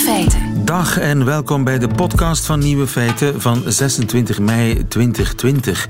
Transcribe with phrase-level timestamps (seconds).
[0.00, 0.64] feiten.
[0.64, 5.88] Dag en welkom bij de podcast van Nieuwe Feiten van 26 mei 2020.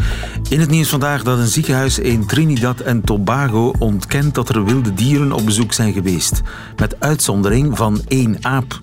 [0.48, 4.94] In het nieuws vandaag dat een ziekenhuis in Trinidad en Tobago ontkent dat er wilde
[4.94, 6.40] dieren op bezoek zijn geweest.
[6.76, 8.80] Met uitzondering van één aap.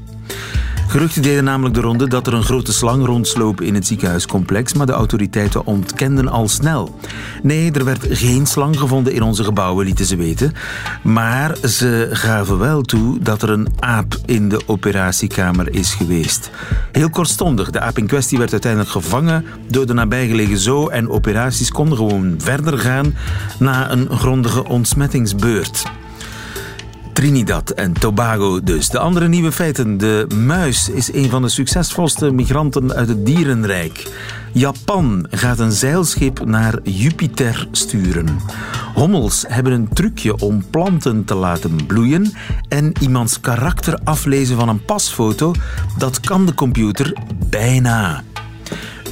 [0.87, 4.85] Geruchten deden namelijk de ronde dat er een grote slang rondsloop in het ziekenhuiscomplex, maar
[4.85, 6.99] de autoriteiten ontkenden al snel.
[7.43, 10.53] Nee, er werd geen slang gevonden in onze gebouwen, lieten ze weten.
[11.03, 16.49] Maar ze gaven wel toe dat er een aap in de operatiekamer is geweest.
[16.91, 21.71] Heel kortstondig, de aap in kwestie werd uiteindelijk gevangen door de nabijgelegen zoo en operaties
[21.71, 23.15] konden gewoon verder gaan
[23.59, 25.83] na een grondige ontsmettingsbeurt.
[27.17, 28.89] Trinidad en Tobago dus.
[28.89, 29.97] De andere nieuwe feiten.
[29.97, 34.07] De muis is een van de succesvolste migranten uit het dierenrijk.
[34.51, 38.39] Japan gaat een zeilschip naar Jupiter sturen.
[38.93, 42.33] Hommels hebben een trucje om planten te laten bloeien.
[42.67, 45.53] En iemands karakter aflezen van een pasfoto,
[45.97, 47.13] dat kan de computer
[47.49, 48.23] bijna.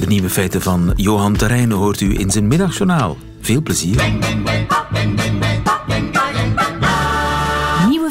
[0.00, 3.16] De nieuwe feiten van Johan Terrein hoort u in zijn middagjournaal.
[3.40, 4.18] Veel plezier.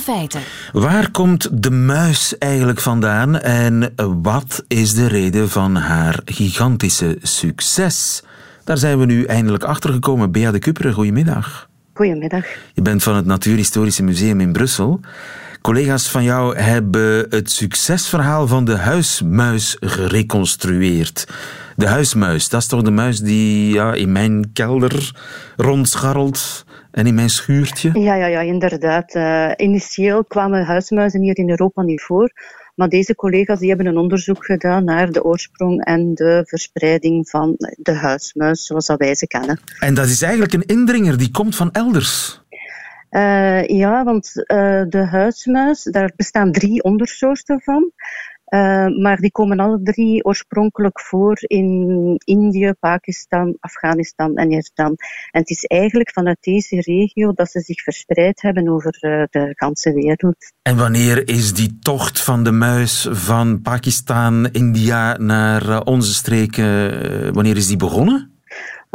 [0.06, 0.42] Feiten.
[0.72, 8.23] Waar komt de muis eigenlijk vandaan en wat is de reden van haar gigantische succes?
[8.64, 10.31] Daar zijn we nu eindelijk achter gekomen.
[10.31, 11.70] Bea de Kupperen, goedemiddag.
[11.94, 12.45] Goedemiddag.
[12.73, 15.00] Je bent van het Natuurhistorische Museum in Brussel.
[15.62, 21.28] Collega's van jou hebben het succesverhaal van de huismuis gereconstrueerd.
[21.75, 25.12] De huismuis, dat is toch de muis die ja, in mijn kelder
[25.56, 26.64] rondscharrelt
[26.95, 27.99] en in mijn schuurtje?
[27.99, 29.15] Ja, ja, ja inderdaad.
[29.15, 32.31] Uh, initieel kwamen huismuizen hier in Europa niet voor.
[32.75, 37.55] Maar deze collega's die hebben een onderzoek gedaan naar de oorsprong en de verspreiding van
[37.77, 39.59] de huismuis, zoals dat wij ze kennen.
[39.79, 42.41] En dat is eigenlijk een indringer, die komt van elders.
[43.11, 47.91] Uh, ja, want uh, de huismuis, daar bestaan drie ondersoorten van.
[48.50, 54.95] Uh, maar die komen alle drie oorspronkelijk voor in Indië, Pakistan, Afghanistan en Iran.
[55.31, 59.53] En het is eigenlijk vanuit deze regio dat ze zich verspreid hebben over uh, de
[59.55, 60.53] ganse wereld.
[60.61, 67.34] En wanneer is die tocht van de muis van Pakistan, India naar uh, onze streken,
[67.34, 68.34] wanneer is die begonnen?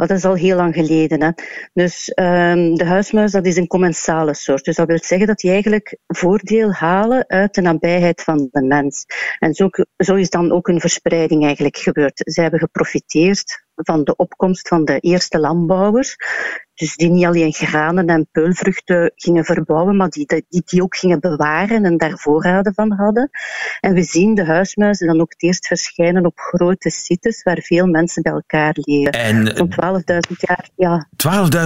[0.07, 1.21] Dat is al heel lang geleden.
[1.21, 1.31] Hè.
[1.73, 4.63] Dus um, de huismuis dat is een commensale soort.
[4.63, 9.05] Dus dat wil zeggen dat die eigenlijk voordeel halen uit de nabijheid van de mens.
[9.39, 12.21] En zo, zo is dan ook een verspreiding eigenlijk gebeurd.
[12.23, 16.15] Zij hebben geprofiteerd van de opkomst van de eerste landbouwers.
[16.81, 21.19] Dus die niet alleen granen en peulvruchten gingen verbouwen, maar die, die die ook gingen
[21.19, 23.29] bewaren en daar voorraden van hadden.
[23.79, 27.85] En we zien de huismuizen dan ook het eerst verschijnen op grote sites waar veel
[27.85, 29.11] mensen bij elkaar leven.
[29.11, 31.07] En zo'n 12.000 jaar, ja.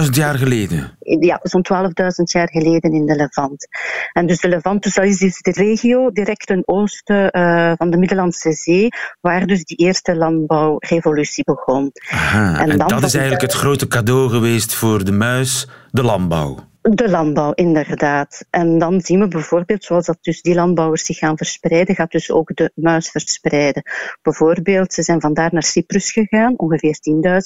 [0.04, 0.96] 12.000 jaar geleden?
[1.20, 1.84] Ja, zo'n 12.000
[2.22, 3.68] jaar geleden in de Levant.
[4.12, 7.90] En dus de Levant, dus dat is dus de regio direct ten oosten uh, van
[7.90, 8.88] de Middellandse Zee,
[9.20, 11.92] waar dus die eerste landbouwrevolutie begon.
[12.10, 16.56] Aha, en, en dat is eigenlijk het grote cadeau geweest voor de muis, de landbouw.
[16.82, 18.46] De landbouw, inderdaad.
[18.50, 22.30] En dan zien we bijvoorbeeld, zoals dat dus die landbouwers zich gaan verspreiden, gaat dus
[22.30, 23.82] ook de muis verspreiden.
[24.22, 26.98] Bijvoorbeeld, ze zijn vandaar naar Cyprus gegaan, ongeveer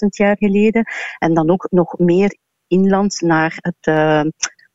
[0.03, 0.85] 10.000 jaar geleden.
[1.19, 4.23] En dan ook nog meer inland naar het uh,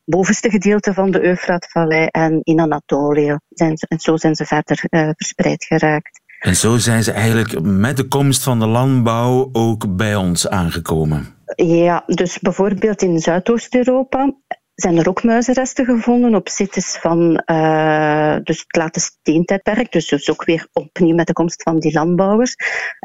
[0.04, 3.38] bovenste gedeelte van de Eufraat-vallei en in Anatolië.
[3.54, 6.20] En zo zijn ze verder uh, verspreid geraakt.
[6.46, 11.26] En zo zijn ze eigenlijk met de komst van de landbouw ook bij ons aangekomen.
[11.56, 14.34] Ja, dus bijvoorbeeld in Zuidoost-Europa
[14.76, 20.30] zijn er ook muizenresten gevonden op sites van uh, dus het late steentijdperk, dus, dus
[20.30, 22.54] ook weer opnieuw met de komst van die landbouwers.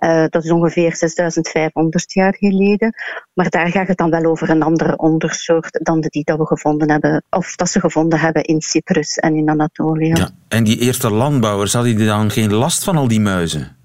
[0.03, 2.93] Uh, dat is ongeveer 6500 jaar geleden.
[3.33, 6.45] Maar daar gaat het dan wel over een andere ondersoort dan de die dat we
[6.45, 10.13] gevonden hebben, of dat ze gevonden hebben in Cyprus en in Anatolië.
[10.13, 13.77] Ja, en die eerste landbouwers, hadden die dan geen last van al die muizen?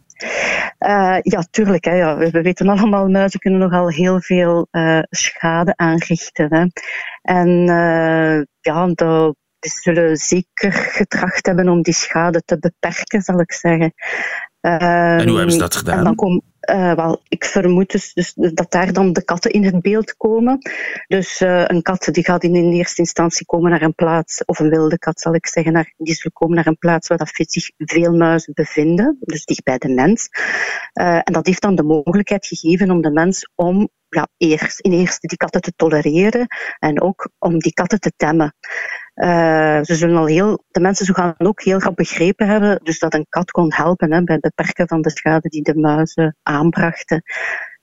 [0.86, 1.84] Uh, ja, tuurlijk.
[1.84, 2.16] Hè, ja.
[2.16, 6.54] We weten allemaal, muizen kunnen nogal heel veel uh, schade aanrichten.
[6.54, 6.66] Hè.
[7.22, 13.40] En uh, ja, dat, die zullen zeker getracht hebben om die schade te beperken, zal
[13.40, 13.94] ik zeggen.
[14.60, 15.98] en hoe hebben ze dat gedaan?
[15.98, 19.64] En dan kom, uh, wel, ik vermoed dus, dus, dat daar dan de katten in
[19.64, 20.58] het beeld komen.
[21.06, 24.58] Dus uh, een kat die gaat in, in eerste instantie komen naar een plaats, of
[24.58, 27.30] een wilde kat zal ik zeggen, naar, die zal komen naar een plaats waar dat
[27.32, 30.28] zich veel muizen bevinden, dus dicht bij de mens.
[31.00, 34.92] Uh, en dat heeft dan de mogelijkheid gegeven om de mens om ja, eerst, in
[34.92, 36.46] eerste die katten te tolereren
[36.78, 38.54] en ook om die katten te temmen.
[39.16, 43.14] Uh, ze zullen al heel, de mensen gaan ook heel goed begrepen hebben dus dat
[43.14, 47.22] een kat kon helpen hè, bij het beperken van de schade die de muizen aanbrachten.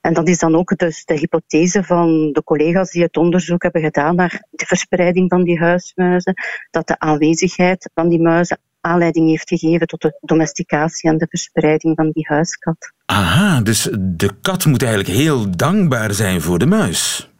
[0.01, 3.81] En dat is dan ook dus de hypothese van de collega's die het onderzoek hebben
[3.81, 6.33] gedaan naar de verspreiding van die huismuizen,
[6.71, 11.95] dat de aanwezigheid van die muizen aanleiding heeft gegeven tot de domesticatie en de verspreiding
[11.95, 12.93] van die huiskat.
[13.05, 17.31] Aha, dus de kat moet eigenlijk heel dankbaar zijn voor de muis.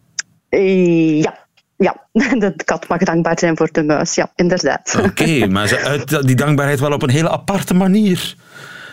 [0.49, 1.42] Eh, ja,
[1.83, 1.95] ja,
[2.43, 4.99] de kat mag dankbaar zijn voor de muis, ja, inderdaad.
[5.03, 8.35] Oké, maar ze uit die dankbaarheid wel op een hele aparte manier.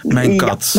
[0.02, 0.74] Mijn kat.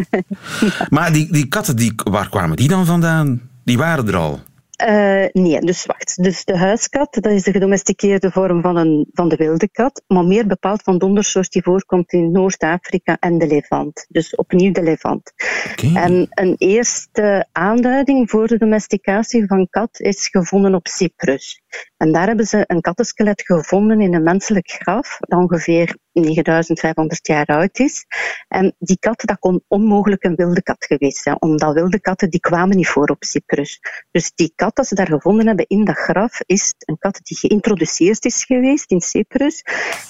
[0.88, 3.40] maar die, die katten, die, waar kwamen die dan vandaan?
[3.64, 4.40] Die waren er al.
[4.84, 6.22] Uh, nee, dus wacht.
[6.22, 10.24] Dus de huiskat, dat is de gedomesticeerde vorm van, een, van de wilde kat, maar
[10.24, 14.06] meer bepaald van de ondersoort die voorkomt in Noord-Afrika en de Levant.
[14.08, 15.32] Dus opnieuw de Levant.
[15.72, 16.02] Okay.
[16.02, 21.62] En een eerste aanduiding voor de domesticatie van kat is gevonden op Cyprus.
[21.96, 27.46] En daar hebben ze een kattenskelet gevonden in een menselijk graf, dat ongeveer 9500 jaar
[27.46, 28.04] oud is.
[28.48, 32.40] En die kat, dat kon onmogelijk een wilde kat geweest zijn, omdat wilde katten die
[32.40, 33.80] kwamen niet voor op Cyprus.
[34.10, 37.38] Dus die kat dat ze daar gevonden hebben in dat graf, is een kat die
[37.38, 39.62] geïntroduceerd is geweest in Cyprus.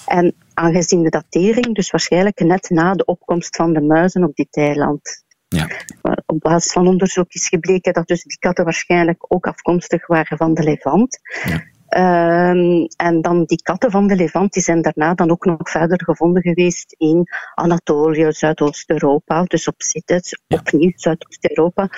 [0.06, 4.56] En aangezien de datering, dus waarschijnlijk net na de opkomst van de muizen op dit
[4.56, 5.24] eiland.
[5.48, 5.68] Ja.
[6.26, 10.54] Op basis van onderzoek is gebleken dat dus die katten waarschijnlijk ook afkomstig waren van
[10.54, 11.18] de Levant.
[11.44, 11.74] Ja.
[11.88, 16.04] Um, en dan die katten van de Levant die zijn daarna dan ook nog verder
[16.04, 20.58] gevonden geweest in Anatolië, Zuidoost-Europa, dus op Sittet, ja.
[20.58, 21.88] opnieuw Zuidoost-Europa.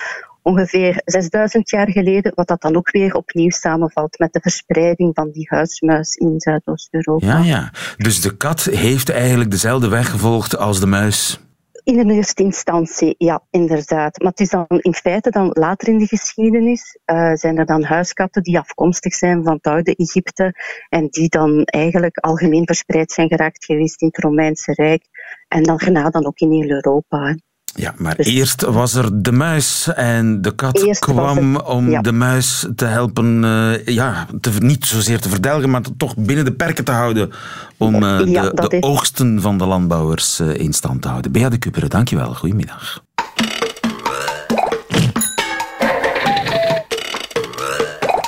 [0.41, 5.31] Ongeveer 6000 jaar geleden, wat dat dan ook weer opnieuw samenvalt met de verspreiding van
[5.31, 7.25] die huismuis in Zuidoost-Europa.
[7.25, 7.71] Ja, ja.
[7.97, 11.39] Dus de kat heeft eigenlijk dezelfde weg gevolgd als de muis.
[11.89, 14.19] In de eerste instantie, ja, inderdaad.
[14.19, 17.83] Maar het is dan in feite dan later in de geschiedenis uh, zijn er dan
[17.83, 20.53] huiskatten die afkomstig zijn van het oude Egypte
[20.89, 25.03] en die dan eigenlijk algemeen verspreid zijn geraakt geweest in het Romeinse Rijk
[25.47, 27.35] en dan daarna dan ook in heel Europa.
[27.75, 32.65] Ja, maar dus- eerst was er de muis en de kat kwam om de muis
[32.75, 36.91] te helpen, uh, ja, te, niet zozeer te verdelgen, maar toch binnen de perken te
[36.91, 37.31] houden
[37.77, 41.31] om uh, de, de oogsten van de landbouwers uh, in stand te houden.
[41.31, 42.33] Bea de Kuperen, dankjewel.
[42.33, 43.03] Goedemiddag.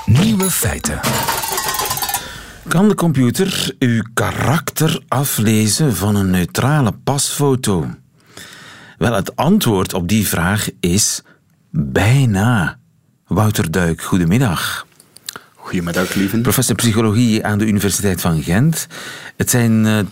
[0.06, 1.00] Nieuwe feiten.
[2.68, 7.86] Kan de computer uw karakter aflezen van een neutrale pasfoto?
[9.02, 11.22] Wel, het antwoord op die vraag is
[11.70, 12.78] bijna.
[13.28, 14.86] Wouter Duik, goedemiddag.
[15.56, 16.38] Goedemiddag, lieve.
[16.38, 18.88] Professor psychologie aan de Universiteit van Gent.
[19.38, 20.12] Het zijn 12.000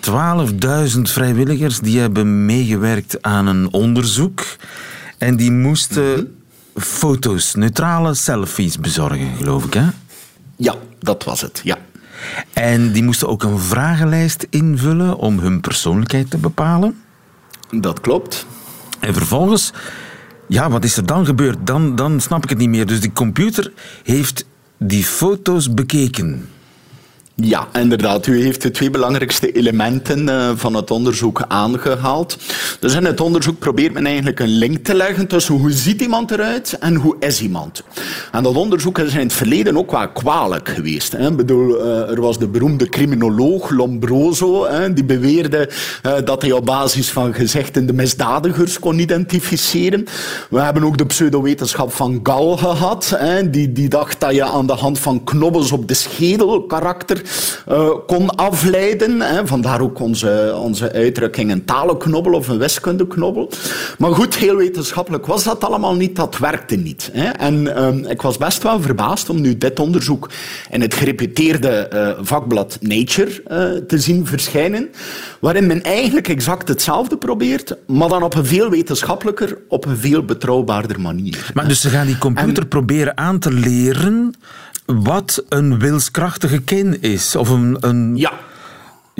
[0.62, 4.45] eh, vrijwilligers die hebben meegewerkt aan een onderzoek.
[5.18, 6.83] En die moesten mhm.
[6.83, 9.88] foto's, neutrale selfies bezorgen, geloof ik, hè?
[10.56, 11.77] Ja, dat was het, ja.
[12.53, 17.01] En die moesten ook een vragenlijst invullen om hun persoonlijkheid te bepalen?
[17.71, 18.45] Dat klopt.
[19.00, 19.74] En vervolgens,
[20.48, 21.57] ja, wat is er dan gebeurd?
[21.68, 22.86] Dan, dan snap ik het niet meer.
[22.86, 23.72] Dus die computer
[24.04, 24.46] heeft
[24.78, 26.50] die foto's bekeken.
[27.41, 28.27] Ja, inderdaad.
[28.27, 32.38] U heeft de twee belangrijkste elementen uh, van het onderzoek aangehaald.
[32.80, 36.31] Dus in het onderzoek probeert men eigenlijk een link te leggen tussen hoe ziet iemand
[36.31, 37.83] eruit en hoe is iemand.
[38.31, 41.13] En dat onderzoek is in het verleden ook wel kwalijk geweest.
[41.13, 45.69] Ik bedoel, uh, er was de beroemde criminoloog Lombroso, die beweerde
[46.06, 50.06] uh, dat hij op basis van gezegden de misdadigers kon identificeren.
[50.50, 53.18] We hebben ook de pseudowetenschap van Gal gehad,
[53.50, 57.27] die, die dacht dat je aan de hand van knobbels op de schedel karakter
[57.71, 59.21] uh, kon afleiden.
[59.21, 59.48] Hè.
[59.48, 63.51] Vandaar ook onze, onze uitdrukking een talenknobbel of een wiskundeknobbel.
[63.98, 66.15] Maar goed, heel wetenschappelijk was dat allemaal niet.
[66.15, 67.09] Dat werkte niet.
[67.13, 67.29] Hè.
[67.29, 70.29] En uh, ik was best wel verbaasd om nu dit onderzoek
[70.71, 74.89] in het gereputeerde uh, vakblad Nature uh, te zien verschijnen.
[75.39, 80.24] Waarin men eigenlijk exact hetzelfde probeert, maar dan op een veel wetenschappelijker, op een veel
[80.24, 81.51] betrouwbaarder manier.
[81.53, 84.33] Maar dus ze gaan die computer proberen aan te leren
[84.96, 87.36] wat een wilskrachtige kin is.
[87.36, 88.17] Of een, een...
[88.17, 88.31] Ja.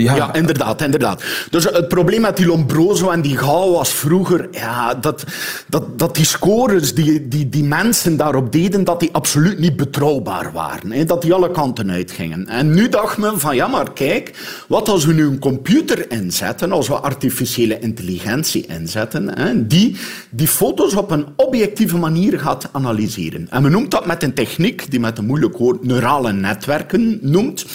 [0.02, 0.34] Ja.
[0.34, 1.22] inderdaad, inderdaad.
[1.50, 5.24] Dus het probleem met die Lombroso en die Gauw was vroeger ja, dat,
[5.68, 10.52] dat, dat die scores die, die, die mensen daarop deden, dat die absoluut niet betrouwbaar
[10.52, 10.92] waren.
[10.92, 12.48] Hè, dat die alle kanten uitgingen.
[12.48, 14.32] En nu dacht men van, ja maar kijk,
[14.68, 19.96] wat als we nu een computer inzetten, als we artificiële intelligentie inzetten, hè, die
[20.30, 23.46] die foto's op een objectieve manier gaat analyseren.
[23.50, 27.66] En men noemt dat met een techniek die met een moeilijk woord neurale netwerken noemt.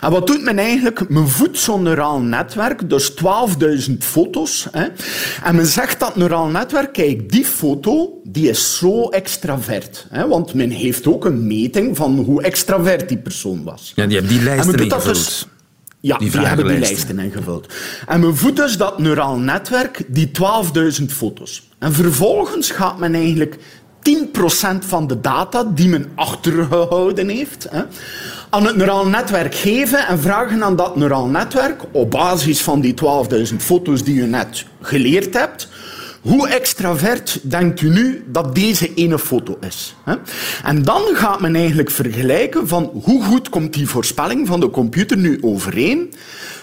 [0.00, 1.08] En wat doet men eigenlijk?
[1.08, 3.12] Men voedt zo'n neuraal netwerk, dus
[3.88, 4.66] 12.000 foto's.
[4.70, 4.86] Hè.
[5.44, 10.06] En men zegt dat neuraal netwerk, kijk, die foto die is zo extravert.
[10.10, 13.92] Hè, want men heeft ook een meting van hoe extravert die persoon was.
[13.94, 15.14] Ja, die hebben die lijsten ingevuld.
[15.14, 15.46] Dus,
[16.00, 17.72] ja, die, die hebben die lijsten ingevuld.
[18.06, 20.30] En men voedt dus dat neuraal netwerk, die
[20.98, 21.68] 12.000 foto's.
[21.78, 23.56] En vervolgens gaat men eigenlijk
[24.02, 27.68] 10% van de data die men achtergehouden heeft
[28.50, 32.94] aan het neuraal netwerk geven en vragen aan dat neuraal netwerk op basis van die
[33.50, 35.68] 12.000 foto's die u net geleerd hebt
[36.20, 39.94] hoe extravert denkt u nu dat deze ene foto is?
[40.64, 45.16] En dan gaat men eigenlijk vergelijken van hoe goed komt die voorspelling van de computer
[45.16, 46.12] nu overeen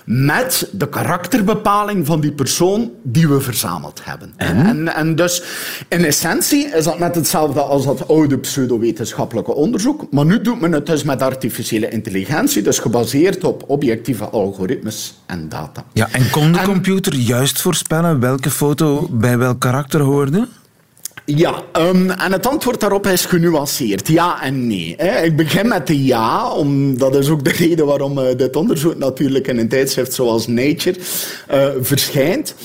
[0.07, 4.33] met de karakterbepaling van die persoon die we verzameld hebben.
[4.37, 4.95] En?
[4.95, 5.43] En, dus
[5.87, 10.71] in essentie is dat net hetzelfde als dat oude pseudowetenschappelijke onderzoek, maar nu doet men
[10.71, 15.83] het dus met artificiële intelligentie, dus gebaseerd op objectieve algoritmes en data.
[15.93, 20.47] Ja, en kon de computer juist voorspellen welke foto bij welk karakter hoorde?
[21.35, 24.07] Ja, um, en het antwoord daarop is genuanceerd.
[24.07, 24.93] Ja en nee.
[24.97, 25.23] Hè.
[25.23, 28.97] Ik begin met de ja, om, dat is ook de reden waarom uh, dit onderzoek
[28.97, 30.99] natuurlijk in een tijdschrift zoals Nature
[31.51, 32.55] uh, verschijnt.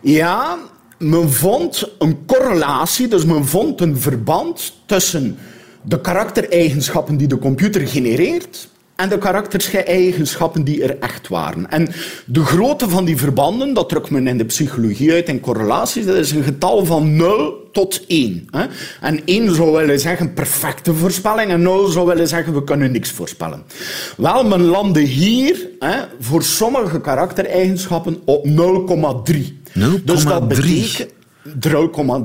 [0.00, 0.58] Ja,
[0.98, 5.38] men vond een correlatie, dus men vond een verband tussen
[5.82, 8.68] de karaktereigenschappen die de computer genereert
[8.98, 11.70] en de karaktereigenschappen die er echt waren.
[11.70, 11.88] En
[12.24, 16.16] de grootte van die verbanden, dat drukt men in de psychologie uit in correlaties, dat
[16.16, 18.48] is een getal van 0 tot 1.
[18.50, 18.66] Hè.
[19.00, 23.10] En 1 zou willen zeggen perfecte voorspelling en 0 zou willen zeggen we kunnen niks
[23.10, 23.62] voorspellen.
[24.16, 28.52] Wel, men landde hier hè, voor sommige karaktereigenschappen op 0,3.
[29.78, 30.04] 0,3?
[30.04, 31.16] Dus dat betekent...
[31.44, 31.58] 0,3.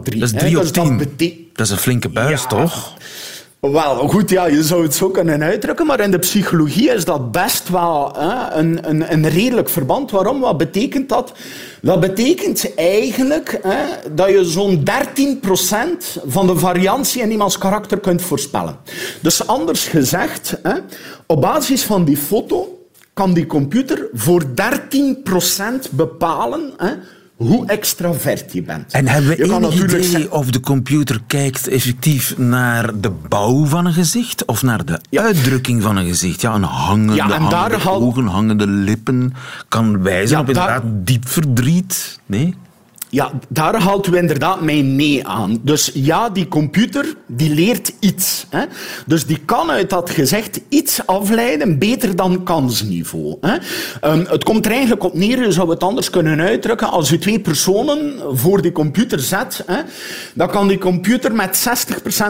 [0.04, 0.98] Dat is 3 op 10.
[0.98, 1.08] Dat,
[1.54, 2.48] dat, is een flinke buis, ja.
[2.48, 2.94] toch?
[3.72, 7.32] Wel, goed, ja, je zou het zo kunnen uitdrukken, maar in de psychologie is dat
[7.32, 10.12] best wel hè, een, een, een redelijk verband.
[10.12, 10.40] Waarom?
[10.40, 11.34] Wat betekent dat?
[11.82, 18.22] Dat betekent eigenlijk hè, dat je zo'n 13% van de variantie in iemands karakter kunt
[18.22, 18.78] voorspellen.
[19.22, 20.74] Dus anders gezegd, hè,
[21.26, 26.74] op basis van die foto kan die computer voor 13% bepalen
[27.36, 28.92] hoe extravert je bent.
[28.92, 33.94] En hebben we enig idee of de computer kijkt effectief naar de bouw van een
[33.94, 36.42] gezicht of naar de uitdrukking van een gezicht?
[36.42, 39.34] Ja, een hangende, ja, hangende ogen, hangende lippen
[39.68, 42.20] kan wijzen op inderdaad diep verdriet.
[42.26, 42.56] Nee?
[43.14, 45.60] Ja, daar haalt u inderdaad mijn nee aan.
[45.62, 48.46] Dus ja, die computer die leert iets.
[48.50, 48.64] Hè?
[49.06, 53.38] Dus die kan uit dat gezegd iets afleiden, beter dan kansniveau.
[53.42, 53.54] Hè?
[54.12, 57.18] Um, het komt er eigenlijk op neer, je zou het anders kunnen uitdrukken, als u
[57.18, 59.82] twee personen voor die computer zet, hè,
[60.34, 61.68] dan kan die computer met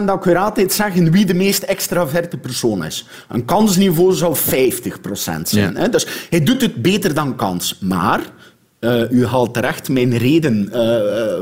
[0.02, 3.06] 60% accuraatheid zeggen wie de meest extraverte persoon is.
[3.28, 5.72] Een kansniveau zou 50% zijn.
[5.72, 5.80] Ja.
[5.80, 5.88] Hè?
[5.88, 7.78] Dus hij doet het beter dan kans.
[7.80, 8.20] Maar
[8.84, 10.80] uh, u haalt terecht mijn reden uh,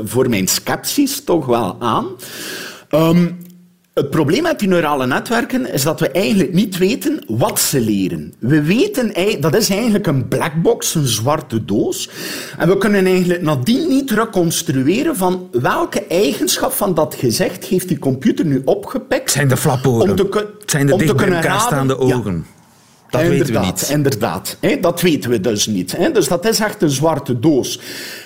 [0.03, 2.07] voor mijn sceptisch toch wel aan.
[2.91, 3.41] Um,
[3.93, 8.33] het probleem met die neurale netwerken is dat we eigenlijk niet weten wat ze leren.
[8.39, 12.09] We weten, dat is eigenlijk een blackbox, een zwarte doos.
[12.57, 17.99] En we kunnen eigenlijk nadien niet reconstrueren van welke eigenschap van dat gezegd heeft die
[17.99, 19.31] computer nu opgepikt.
[19.31, 20.09] Zijn de flaporen?
[20.09, 22.45] Om te, zijn de elkaar staande ogen?
[22.47, 22.62] Ja.
[23.13, 23.89] Dat inderdaad, weten we niet.
[23.89, 25.97] Inderdaad, hè, dat weten we dus niet.
[25.97, 26.11] Hè.
[26.11, 27.79] Dus dat is echt een zwarte doos.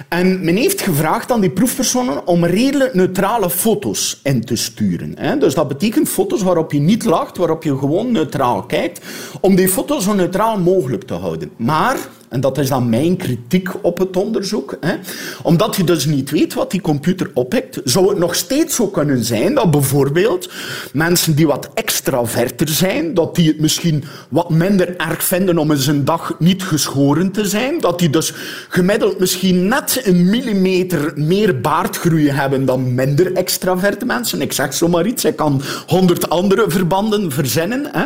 [0.09, 5.13] En men heeft gevraagd aan die proefpersonen om redelijk neutrale foto's in te sturen.
[5.17, 5.37] Hè.
[5.37, 9.05] Dus dat betekent foto's waarop je niet lacht, waarop je gewoon neutraal kijkt,
[9.41, 11.51] om die foto's zo neutraal mogelijk te houden.
[11.57, 11.97] Maar
[12.29, 14.77] en dat is dan mijn kritiek op het onderzoek.
[14.79, 14.95] Hè.
[15.43, 19.23] Omdat je dus niet weet wat die computer oppikt, zou het nog steeds zo kunnen
[19.23, 20.49] zijn dat bijvoorbeeld
[20.93, 25.87] mensen die wat extraverter zijn, dat die het misschien wat minder erg vinden om eens
[25.87, 28.33] een dag niet geschoren te zijn, dat die dus
[28.67, 34.41] gemiddeld misschien net een millimeter meer baardgroei hebben dan minder extraverte mensen.
[34.41, 37.89] Ik zeg zomaar iets, ik kan honderd andere verbanden verzinnen.
[37.91, 38.05] Hè.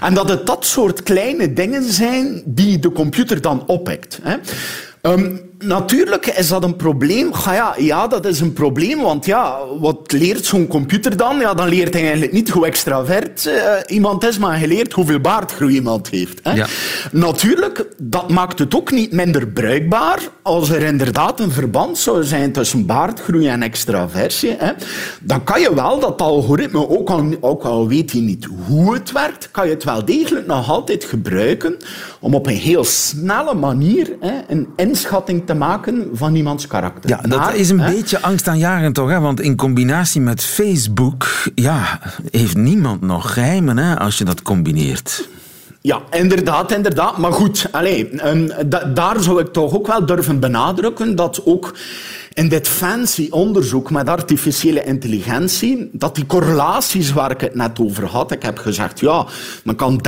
[0.00, 4.20] En dat het dat soort kleine dingen zijn die de computer dan oppikt.
[4.22, 4.36] Hè.
[5.02, 7.30] Um, natuurlijk is dat een probleem.
[7.44, 11.38] Ja, ja, dat is een probleem, want ja, wat leert zo'n computer dan?
[11.38, 13.54] Ja, dan leert hij eigenlijk niet hoe extravert uh,
[13.86, 16.40] iemand is, maar hij leert hoeveel baardgroei iemand heeft.
[16.42, 16.52] Hè.
[16.52, 16.66] Ja.
[17.12, 22.52] Natuurlijk, dat maakt het ook niet minder bruikbaar als er inderdaad een verband zou zijn
[22.52, 24.54] tussen baardgroei en extraversie.
[24.58, 24.72] Hè.
[25.20, 29.12] Dan kan je wel dat algoritme, ook al, ook al weet je niet hoe het
[29.12, 31.76] werkt, kan je het wel degelijk nog altijd gebruiken
[32.20, 37.10] om op een heel snelle manier hè, een inschatting te maken van iemands karakter.
[37.10, 39.10] Ja, dat is een beetje angstaanjagend toch?
[39.10, 39.20] Hè?
[39.20, 45.28] Want in combinatie met Facebook ja, heeft niemand nog geheimen hè, als je dat combineert.
[45.80, 47.18] Ja, inderdaad, inderdaad.
[47.18, 48.04] Maar goed, allez,
[48.94, 51.74] daar zou ik toch ook wel durven benadrukken dat ook
[52.34, 58.04] in dit fancy onderzoek met artificiële intelligentie, dat die correlaties waar ik het net over
[58.04, 59.26] had, ik heb gezegd, ja,
[59.64, 60.00] men kan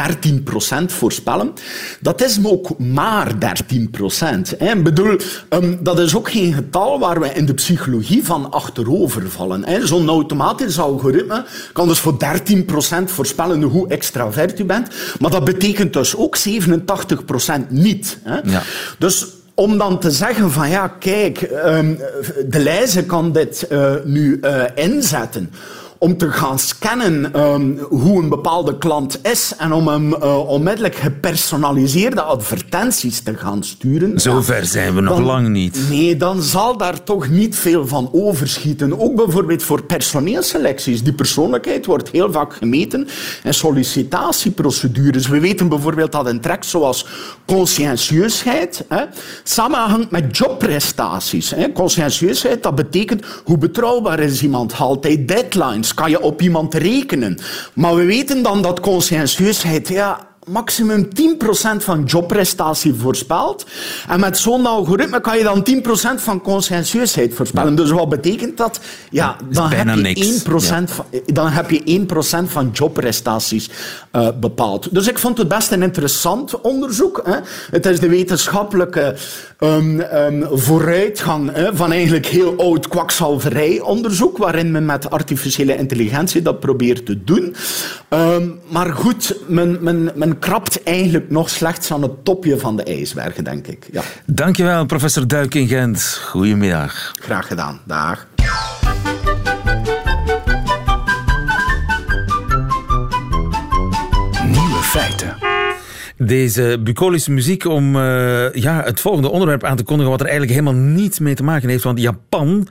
[0.82, 1.52] 13% voorspellen,
[2.00, 4.56] dat is ook maar 13%.
[4.58, 9.30] Ik bedoel, um, dat is ook geen getal waar we in de psychologie van achterover
[9.30, 9.86] vallen.
[9.86, 14.88] Zo'n automatisch algoritme kan dus voor 13% voorspellen hoe extravert u bent,
[15.20, 18.18] maar dat betekent dus ook 87% niet.
[18.44, 18.62] Ja.
[18.98, 21.94] Dus om dan te zeggen van ja, kijk, ehm,
[22.46, 25.50] de lijzen kan dit uh, nu uh, inzetten
[26.04, 30.94] om te gaan scannen um, hoe een bepaalde klant is en om hem uh, onmiddellijk
[30.94, 34.20] gepersonaliseerde advertenties te gaan sturen.
[34.20, 35.78] Zover ja, zijn we nog dan, lang niet.
[35.90, 39.00] Nee, dan zal daar toch niet veel van overschieten.
[39.00, 41.02] Ook bijvoorbeeld voor personeelselecties.
[41.02, 43.08] Die persoonlijkheid wordt heel vaak gemeten
[43.42, 45.28] in sollicitatieprocedures.
[45.28, 47.06] We weten bijvoorbeeld dat een trek zoals
[47.46, 49.04] conscientieusheid hè,
[49.42, 51.50] samenhangt met jobprestaties.
[51.50, 51.72] Hè.
[51.72, 57.38] Conscientieusheid, dat betekent hoe betrouwbaar is iemand, haalt hij deadlines, kan je op iemand rekenen.
[57.74, 61.08] Maar we weten dan dat conscientieusheid, ja, maximum 10%
[61.76, 63.66] van jobprestatie voorspelt.
[64.08, 65.66] En met zo'n algoritme kan je dan
[66.18, 67.74] 10% van conscientieusheid voorspellen.
[67.74, 68.80] Dus wat betekent dat?
[69.10, 70.86] Ja, dan, heb je 1% ja.
[70.86, 72.06] van, dan heb je
[72.46, 73.70] 1% van jobprestaties
[74.12, 74.94] uh, bepaald.
[74.94, 77.20] Dus ik vond het best een interessant onderzoek.
[77.24, 77.36] Hè.
[77.70, 79.16] Het is de wetenschappelijke
[79.58, 86.60] um, um, vooruitgang hè, van eigenlijk heel oud kwakzalverij-onderzoek, waarin men met artificiële intelligentie dat
[86.60, 87.54] probeert te doen.
[88.08, 92.82] Um, maar goed, men, men, men krabt eigenlijk nog slechts aan het topje van de
[92.82, 93.88] ijsbergen, denk ik.
[93.92, 94.02] Ja.
[94.26, 96.20] Dankjewel, professor Duik in Gent.
[96.24, 97.12] Goedemiddag.
[97.20, 97.80] Graag gedaan.
[97.84, 98.26] Dag.
[104.46, 105.36] Nieuwe feiten.
[106.18, 110.58] Deze bucolische muziek om uh, ja, het volgende onderwerp aan te kondigen, wat er eigenlijk
[110.58, 111.84] helemaal niets mee te maken heeft.
[111.84, 112.68] Want Japan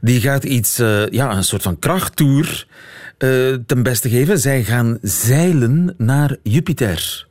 [0.00, 2.66] die gaat iets, uh, ja, een soort van krachttour
[3.18, 4.38] uh, ten beste geven.
[4.38, 7.26] Zij gaan zeilen naar Jupiter.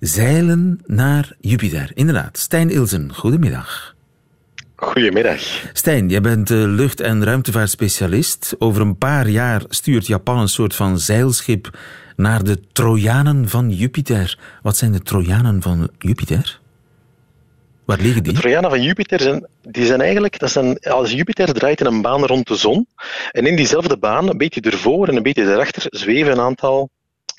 [0.00, 1.90] Zeilen naar Jupiter.
[1.94, 2.38] Inderdaad.
[2.38, 3.94] Stijn Ilsen, goedemiddag.
[4.76, 5.40] Goedemiddag.
[5.72, 8.54] Stijn, jij bent lucht- en ruimtevaartspecialist.
[8.58, 11.78] Over een paar jaar stuurt Japan een soort van zeilschip
[12.16, 14.38] naar de Trojanen van Jupiter.
[14.62, 16.60] Wat zijn de Trojanen van Jupiter?
[17.84, 18.32] Waar liggen die?
[18.32, 22.02] De Trojanen van Jupiter zijn, die zijn eigenlijk, dat zijn, als Jupiter draait in een
[22.02, 22.86] baan rond de zon,
[23.30, 26.90] en in diezelfde baan, een beetje ervoor en een beetje erachter, zweven een aantal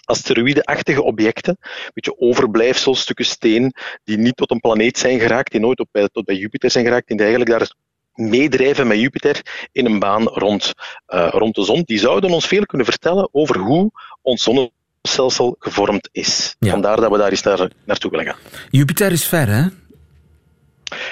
[0.05, 5.59] asteroïdeachtige objecten, een beetje overblijfsels, stukken steen, die niet tot een planeet zijn geraakt, die
[5.59, 7.71] nooit op, tot bij Jupiter zijn geraakt, die eigenlijk daar
[8.13, 10.73] meedrijven met Jupiter in een baan rond,
[11.07, 11.81] uh, rond de zon.
[11.85, 16.55] Die zouden ons veel kunnen vertellen over hoe ons zonnestelsel gevormd is.
[16.59, 16.71] Ja.
[16.71, 18.37] Vandaar dat we daar eens naar, naartoe willen gaan.
[18.69, 19.65] Jupiter is ver, hè?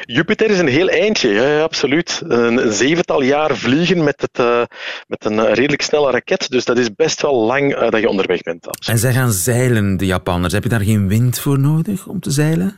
[0.01, 2.21] Jupiter is een heel eindje, ja, absoluut.
[2.27, 4.63] Een, zevental jaar vliegen met, het, uh,
[5.07, 8.41] met een redelijk snelle raket, dus dat is best wel lang uh, dat je onderweg
[8.41, 8.67] bent.
[8.67, 9.01] Absoluut.
[9.03, 10.53] En zij gaan zeilen, de Japanners.
[10.53, 12.75] Heb je daar geen wind voor nodig om te zeilen?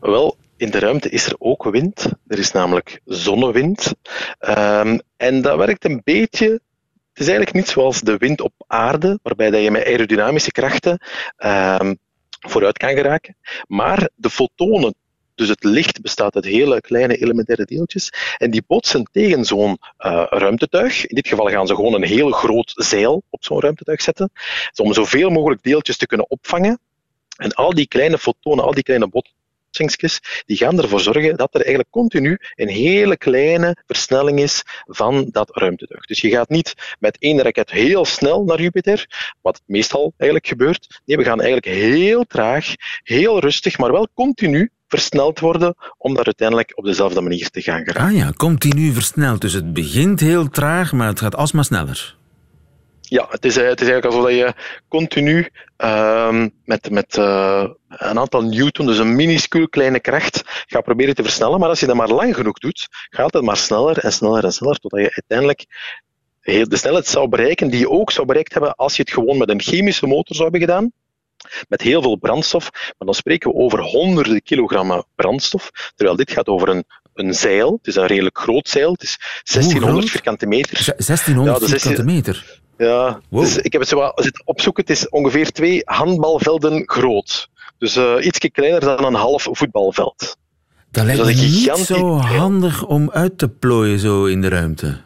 [0.00, 2.08] Wel, in de ruimte is er ook wind.
[2.26, 3.92] Er is namelijk zonnewind.
[4.40, 6.48] Um, en dat werkt een beetje.
[7.12, 11.00] Het is eigenlijk niet zoals de wind op aarde, waarbij dat je met aerodynamische krachten
[11.38, 11.98] um,
[12.48, 13.36] vooruit kan geraken.
[13.66, 14.94] Maar de fotonen,
[15.38, 18.12] dus het licht bestaat uit hele kleine elementaire deeltjes.
[18.36, 21.06] En die botsen tegen zo'n uh, ruimtetuig.
[21.06, 24.30] In dit geval gaan ze gewoon een heel groot zeil op zo'n ruimtetuig zetten.
[24.74, 26.78] Om zoveel mogelijk deeltjes te kunnen opvangen.
[27.36, 29.28] En al die kleine fotonen, al die kleine bot
[30.46, 35.56] die gaan ervoor zorgen dat er eigenlijk continu een hele kleine versnelling is van dat
[35.56, 36.06] ruimtetuig.
[36.06, 39.06] Dus je gaat niet met één raket heel snel naar Jupiter,
[39.40, 41.00] wat meestal eigenlijk gebeurt.
[41.04, 46.24] Nee, we gaan eigenlijk heel traag, heel rustig, maar wel continu versneld worden om daar
[46.24, 48.10] uiteindelijk op dezelfde manier te gaan geraken.
[48.10, 49.40] Ah ja, continu versneld.
[49.40, 52.16] Dus het begint heel traag, maar het gaat alsmaar sneller.
[53.00, 54.54] Ja, het is, het is eigenlijk alsof je
[54.88, 55.48] continu
[55.78, 61.22] uh, met, met uh, een aantal newton, dus een minuscuul kleine kracht, gaat proberen te
[61.22, 61.60] versnellen.
[61.60, 64.52] Maar als je dat maar lang genoeg doet, gaat het maar sneller en sneller en
[64.52, 65.66] sneller, totdat je uiteindelijk
[66.40, 69.48] de snelheid zou bereiken die je ook zou bereikt hebben als je het gewoon met
[69.48, 70.92] een chemische motor zou hebben gedaan.
[71.68, 76.46] Met heel veel brandstof, maar dan spreken we over honderden kilogrammen brandstof, terwijl dit gaat
[76.46, 77.72] over een, een zeil.
[77.72, 80.94] Het is een redelijk groot zeil, het is 1600 vierkante meter.
[80.96, 82.60] 1600 ja, vierkante meter?
[82.76, 83.42] Ja, wow.
[83.42, 84.82] dus ik heb het zo wat zitten opzoeken.
[84.86, 87.48] Het is ongeveer twee handbalvelden groot.
[87.78, 90.36] Dus uh, ietsje kleiner dan een half voetbalveld.
[90.90, 95.00] Dat lijkt dus me niet zo handig om uit te plooien zo in de ruimte.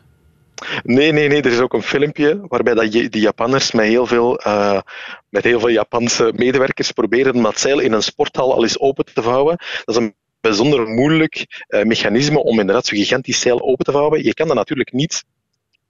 [0.82, 1.42] Nee, nee, nee.
[1.42, 4.80] Er is ook een filmpje waarbij dat die Japanners met heel veel, uh,
[5.28, 9.22] met heel veel Japanse medewerkers proberen dat zeil in een sporthal al eens open te
[9.22, 9.56] vouwen.
[9.84, 14.24] Dat is een bijzonder moeilijk uh, mechanisme om inderdaad zo'n gigantisch zeil open te vouwen.
[14.24, 15.24] Je kan dat natuurlijk niet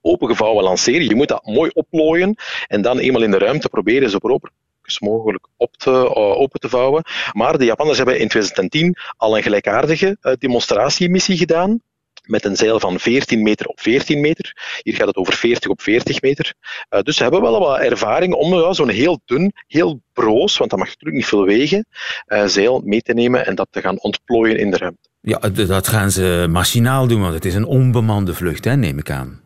[0.00, 1.08] opengevouwen lanceren.
[1.08, 2.34] Je moet dat mooi oplooien
[2.66, 4.50] en dan eenmaal in de ruimte proberen zo proper
[4.98, 7.02] mogelijk op te, uh, open te vouwen.
[7.32, 11.80] Maar de Japanners hebben in 2010 al een gelijkaardige demonstratiemissie gedaan
[12.22, 14.80] met een zeil van 14 meter op 14 meter.
[14.82, 16.54] Hier gaat het over 40 op 40 meter.
[16.90, 20.70] Uh, dus ze hebben wel wat ervaring om uh, zo'n heel dun, heel broos, want
[20.70, 21.86] dat mag natuurlijk niet veel wegen,
[22.26, 25.10] uh, zeil mee te nemen en dat te gaan ontplooien in de ruimte.
[25.20, 29.10] Ja, dat gaan ze machinaal doen, want het is een onbemande vlucht, hè, neem ik
[29.10, 29.40] aan.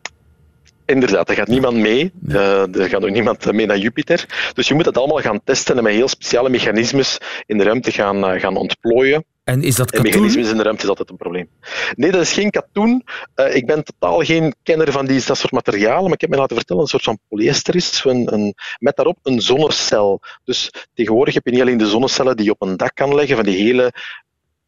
[0.85, 2.11] Inderdaad, er gaat niemand mee.
[2.27, 4.51] Uh, er gaat ook niemand mee naar Jupiter.
[4.53, 7.91] Dus je moet dat allemaal gaan testen en met heel speciale mechanismes in de ruimte
[7.91, 9.25] gaan, gaan ontplooien.
[9.47, 10.05] En is dat katoen?
[10.05, 11.49] En mechanismes in de ruimte is altijd een probleem.
[11.95, 13.03] Nee, dat is geen katoen.
[13.35, 16.35] Uh, ik ben totaal geen kenner van die, dat soort materialen, maar ik heb me
[16.35, 20.21] laten vertellen een soort van polyester is, een, een, met daarop een zonnecel.
[20.43, 23.35] Dus tegenwoordig heb je niet alleen de zonnecellen die je op een dak kan leggen,
[23.35, 23.93] van die hele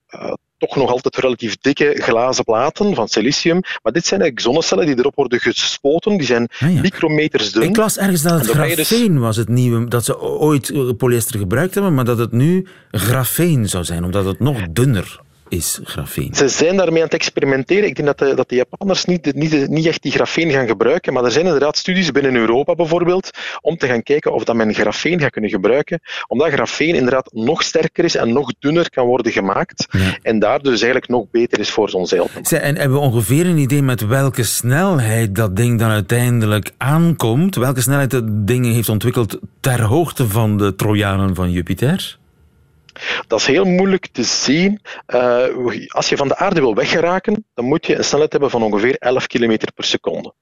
[0.09, 3.59] uh, toch nog altijd relatief dikke glazen platen van silicium.
[3.83, 6.17] Maar dit zijn eigenlijk zonnecellen die erop worden gespoten.
[6.17, 6.81] Die zijn ah, ja.
[6.81, 7.63] micrometers dun.
[7.63, 9.21] Ik las ergens dat het grafeen dus...
[9.21, 13.83] was het nieuwe, dat ze ooit polyester gebruikt hebben, maar dat het nu grafeen zou
[13.83, 15.19] zijn, omdat het nog dunner
[15.49, 16.35] is grafeen?
[16.35, 17.87] Ze zijn daarmee aan het experimenteren.
[17.87, 21.13] Ik denk dat de, dat de Japanners niet, niet, niet echt die grafeen gaan gebruiken,
[21.13, 23.29] maar er zijn inderdaad studies binnen Europa bijvoorbeeld
[23.61, 27.63] om te gaan kijken of dat men grafeen gaat kunnen gebruiken, omdat grafeen inderdaad nog
[27.63, 30.17] sterker is en nog dunner kan worden gemaakt ja.
[30.21, 32.29] en daardoor dus eigenlijk nog beter is voor zo'n zeil.
[32.49, 37.55] En hebben we ongeveer een idee met welke snelheid dat ding dan uiteindelijk aankomt?
[37.55, 42.18] Welke snelheid dat ding heeft ontwikkeld ter hoogte van de Trojanen van Jupiter?
[43.27, 44.81] Dat is heel moeilijk te zien.
[45.07, 48.63] Uh, als je van de aarde wil weggeraken, dan moet je een snelheid hebben van
[48.63, 50.33] ongeveer 11 km per seconde.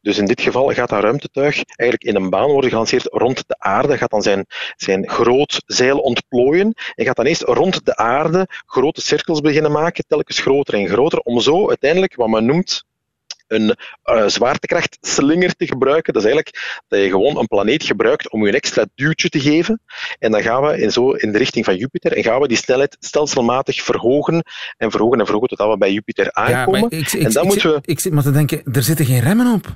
[0.00, 3.56] Dus in dit geval gaat dat ruimtetuig eigenlijk in een baan worden gelanceerd rond de
[3.58, 8.48] aarde, gaat dan zijn, zijn groot zeil ontplooien en gaat dan eerst rond de aarde
[8.66, 12.84] grote cirkels beginnen maken, telkens groter en groter, om zo uiteindelijk wat men noemt
[13.46, 16.12] een uh, zwaartekrachtslinger te gebruiken.
[16.12, 19.40] Dat is eigenlijk dat je gewoon een planeet gebruikt om je een extra duwtje te
[19.40, 19.80] geven.
[20.18, 22.56] En dan gaan we in, zo in de richting van Jupiter en gaan we die
[22.56, 24.42] snelheid stelselmatig verhogen
[24.76, 26.80] en verhogen en verhogen totdat we bij Jupiter aankomen.
[26.80, 27.80] Ja, ik, ik, en dan ik, moeten we...
[27.82, 29.66] ik zit maar te denken, er zitten geen remmen op.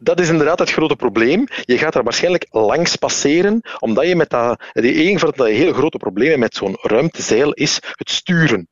[0.00, 1.46] Dat is inderdaad het grote probleem.
[1.64, 4.62] Je gaat er waarschijnlijk langs passeren, omdat je met dat...
[4.72, 8.68] Een van de hele grote problemen met zo'n ruimtezeil is het sturen.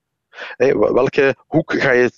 [0.93, 2.11] Welke hoek ga je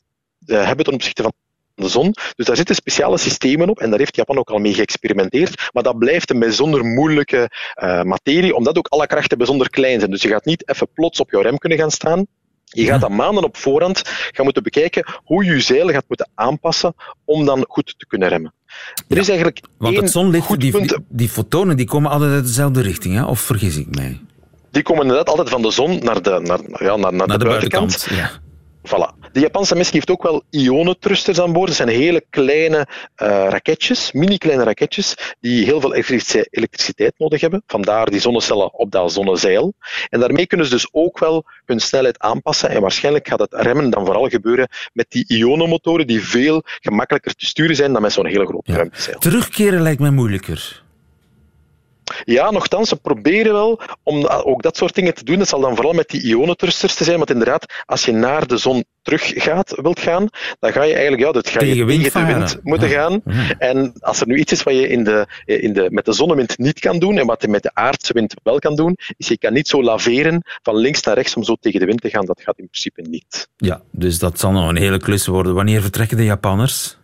[0.47, 1.33] hebben ten opzichte van
[1.75, 2.15] de zon.
[2.37, 5.71] Dus daar zitten speciale systemen op en daar heeft Japan ook al mee geëxperimenteerd.
[5.73, 7.51] Maar dat blijft een bijzonder moeilijke
[7.83, 10.11] uh, materie, omdat ook alle krachten bijzonder klein zijn.
[10.11, 12.27] Dus je gaat niet even plots op jouw rem kunnen gaan staan.
[12.65, 16.31] Je gaat dan maanden op voorhand gaan moeten bekijken hoe je je zeil gaat moeten
[16.35, 18.55] aanpassen om dan goed te kunnen remmen.
[19.09, 22.83] Er is eigenlijk Want het zonlicht, die, die, die, fotonen, die komen altijd uit dezelfde
[22.83, 23.25] richting, hè?
[23.25, 24.21] of vergis ik mij?
[24.71, 27.45] Die komen inderdaad altijd van de zon naar de, naar, ja, naar, naar, naar de,
[27.45, 28.07] de, buitenkant.
[28.09, 28.52] buitenkant ja.
[28.89, 29.31] Voilà.
[29.33, 31.67] De Japanse missie heeft ook wel ionentrusters aan boord.
[31.67, 37.63] Dat zijn hele kleine uh, raketjes, mini-kleine raketjes, die heel veel elektriciteit nodig hebben.
[37.67, 39.75] Vandaar die zonnecellen op dat zonnezeil.
[40.09, 42.71] En daarmee kunnen ze dus ook wel hun snelheid aanpassen.
[42.71, 47.47] En waarschijnlijk gaat het remmen dan vooral gebeuren met die ionenmotoren, die veel gemakkelijker te
[47.47, 48.77] sturen zijn dan met zo'n hele grote ja.
[48.77, 49.19] ruimtezeil.
[49.19, 50.83] Terugkeren lijkt mij moeilijker.
[52.25, 55.39] Ja, nogthans, ze proberen wel om ook dat soort dingen te doen.
[55.39, 58.57] Dat zal dan vooral met die ionentrusters te zijn, want inderdaad, als je naar de
[58.57, 62.27] zon terug gaat, wilt gaan, dan ga je eigenlijk ja, dat ga je tegen, tegen
[62.27, 63.23] de wind moeten gaan.
[63.59, 66.59] En als er nu iets is wat je in de, in de, met de zonnewind
[66.59, 69.39] niet kan doen en wat je met de aardse wind wel kan doen, is je
[69.39, 72.27] kan niet zo laveren van links naar rechts om zo tegen de wind te gaan.
[72.27, 73.49] Dat gaat in principe niet.
[73.57, 75.55] Ja, dus dat zal nog een hele klus worden.
[75.55, 76.97] Wanneer vertrekken de Japanners?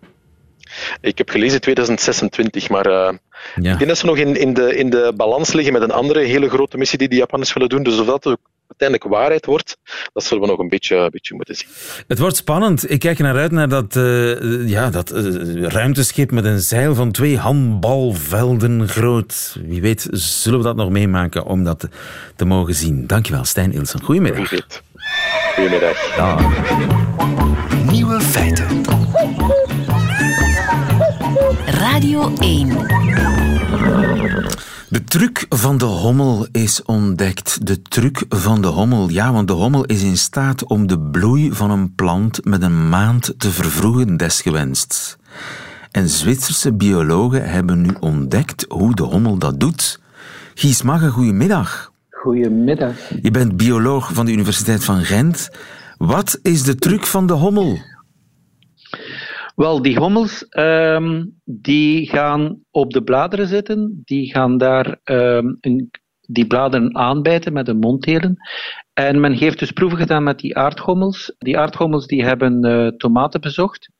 [1.01, 3.73] Ik heb gelezen 2026, maar uh, ja.
[3.73, 6.21] ik denk dat ze nog in, in, de, in de balans liggen met een andere
[6.21, 7.83] hele grote missie die de Japanners willen doen.
[7.83, 9.79] Dus of dat ook uiteindelijk waarheid wordt,
[10.12, 11.69] dat zullen we nog een beetje, een beetje moeten zien.
[12.07, 12.91] Het wordt spannend.
[12.91, 17.12] Ik kijk naar uit naar dat, uh, ja, dat uh, ruimteschip met een zeil van
[17.12, 19.57] twee handbalvelden groot.
[19.67, 21.88] Wie weet zullen we dat nog meemaken om dat
[22.37, 23.07] te mogen zien.
[23.07, 24.03] Dankjewel, Stijn Ilsen.
[24.03, 24.53] Goedemiddag.
[25.55, 26.17] Goedemiddag.
[26.17, 26.51] Ja.
[27.91, 28.83] Nieuwe feiten.
[31.79, 32.69] Radio 1.
[34.88, 37.67] De truc van de hommel is ontdekt.
[37.67, 39.09] De truc van de hommel.
[39.09, 42.88] Ja, want de hommel is in staat om de bloei van een plant met een
[42.88, 45.19] maand te vervroegen desgewenst.
[45.91, 50.01] En Zwitserse biologen hebben nu ontdekt hoe de hommel dat doet.
[50.55, 51.93] Gies Magge, goedemiddag.
[52.11, 52.95] Goedemiddag.
[53.23, 55.49] Je bent bioloog van de Universiteit van Gent.
[55.99, 57.79] Wat is de truc van de hommel?
[59.59, 65.90] Wel, die hommels um, die gaan op de bladeren zitten, die gaan daar um, een
[66.21, 68.37] die bladeren aanbijten met hun monddelen.
[68.92, 71.35] En men heeft dus proeven gedaan met die aardgommels.
[71.38, 73.90] Die aardgommels die hebben uh, tomaten bezocht.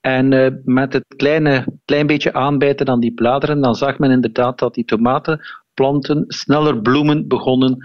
[0.00, 4.58] En uh, met het kleine, klein beetje aanbijten aan die bladeren, dan zag men inderdaad
[4.58, 7.76] dat die tomatenplanten sneller bloemen begonnen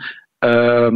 [0.46, 0.92] uh,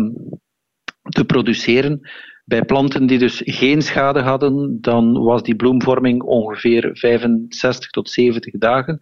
[1.01, 2.09] te produceren.
[2.45, 8.53] Bij planten die dus geen schade hadden, dan was die bloemvorming ongeveer 65 tot 70
[8.53, 8.99] dagen.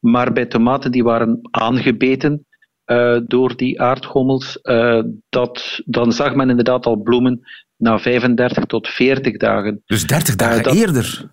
[0.00, 2.46] Maar bij tomaten die waren aangebeten
[2.86, 7.40] uh, door die aardgommels, uh, dat, dan zag men inderdaad al bloemen
[7.76, 9.82] na 35 tot 40 dagen.
[9.86, 11.30] Dus 30 dagen uh, dat, eerder?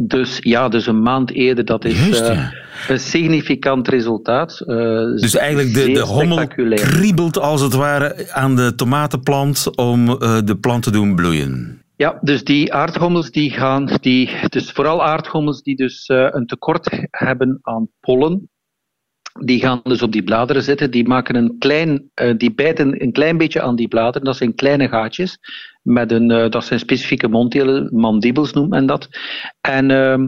[0.00, 1.64] Dus ja, dus een maand eerder.
[1.64, 2.52] Dat is Juist, ja.
[2.88, 4.62] een significant resultaat.
[4.66, 10.06] dus eigenlijk de, de hommel kriebelt als het ware aan de tomatenplant om
[10.44, 11.82] de plant te doen bloeien.
[11.96, 17.58] Ja, dus die aardgommels die gaan, die, dus vooral aardgommels die dus een tekort hebben
[17.62, 18.48] aan pollen,
[19.44, 23.36] die gaan dus op die bladeren zitten, die maken een klein, die bijten een klein
[23.38, 25.38] beetje aan die bladeren, dat zijn kleine gaatjes,
[25.88, 29.08] met een, uh, dat zijn specifieke monddelen, mandibels noemt men dat.
[29.60, 30.24] En uh,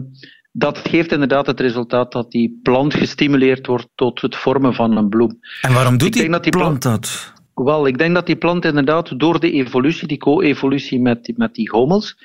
[0.51, 5.09] dat geeft inderdaad het resultaat dat die plant gestimuleerd wordt tot het vormen van een
[5.09, 5.39] bloem.
[5.61, 7.33] En waarom doet die, die plant dat?
[7.53, 11.53] Wel, ik denk dat die plant inderdaad door de evolutie, die co-evolutie met, die, met
[11.53, 12.17] die hommels,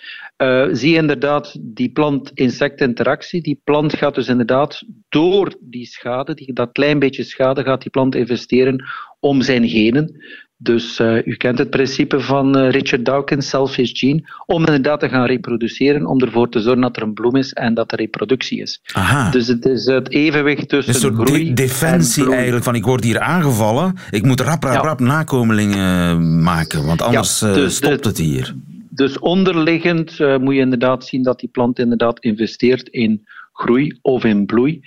[0.42, 3.42] uh, zie je inderdaad die plant-insect-interactie.
[3.42, 7.90] Die plant gaat dus inderdaad door die schade, die, dat klein beetje schade, gaat die
[7.90, 8.84] plant investeren
[9.20, 10.24] om zijn genen.
[10.58, 15.08] Dus uh, u kent het principe van uh, Richard Dawkins, selfish gene, om inderdaad te
[15.08, 18.60] gaan reproduceren, om ervoor te zorgen dat er een bloem is en dat er reproductie
[18.60, 18.80] is.
[18.92, 19.30] Aha.
[19.30, 22.84] Dus het is het evenwicht tussen een soort groei de defensie en eigenlijk, van ik
[22.84, 24.80] word hier aangevallen, ik moet rap, rap, Ja.
[24.80, 28.54] rap nakomelingen maken, want anders Ja, eh, dus stopt het hier.
[28.90, 34.24] Dus onderliggend uh, moet je inderdaad zien dat die plant inderdaad investeert in groei of
[34.24, 34.80] in bloei.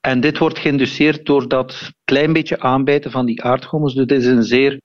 [0.00, 3.94] En dit wordt geïnduceerd door dat klein beetje aanbijten van die aardgommels.
[3.94, 4.80] Dus dit is een zeer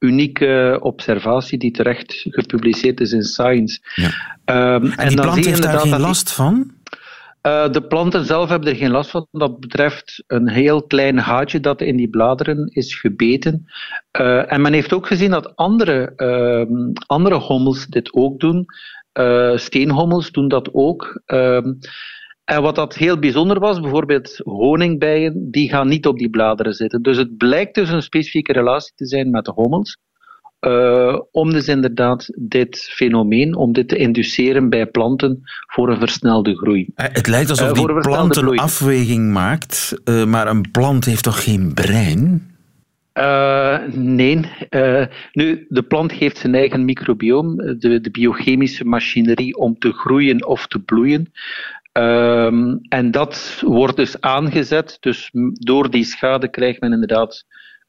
[0.00, 3.78] unieke observatie die terecht gepubliceerd is in Science.
[3.94, 4.10] Ja.
[4.44, 6.70] Ehm, En die dan plant heeft daar geen dat die- last van?
[7.46, 9.26] Uh, de planten zelf hebben er geen last van.
[9.30, 13.66] Dat betreft een heel klein haatje dat in die bladeren is gebeten.
[14.20, 18.66] Uh, en men heeft ook gezien dat andere, uh, andere hommels dit ook doen.
[19.20, 21.22] Uh, steenhommels doen dat ook.
[22.50, 27.02] En wat dat heel bijzonder was, bijvoorbeeld honingbijen, die gaan niet op die bladeren zitten.
[27.02, 29.98] Dus het blijkt dus een specifieke relatie te zijn met de hommels.
[30.60, 36.56] Uh, om dus inderdaad dit fenomeen, om dit te induceren bij planten voor een versnelde
[36.56, 36.88] groei.
[36.94, 39.94] Eh, Het lijkt alsof Eh, die een plant een afweging maakt,
[40.26, 42.50] maar een plant heeft toch geen brein?
[43.14, 44.40] Uh, nee.
[44.70, 50.46] Uh, nu, de plant heeft zijn eigen microbioom, de, de biochemische machinerie om te groeien
[50.46, 51.32] of te bloeien.
[51.92, 54.96] Um, en dat wordt dus aangezet.
[55.00, 57.44] Dus door die schade krijgt men inderdaad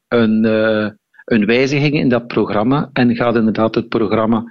[0.08, 0.88] een, uh,
[1.24, 2.90] een wijziging in dat programma.
[2.92, 4.44] En gaat inderdaad het programma